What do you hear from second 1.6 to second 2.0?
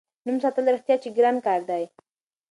دی.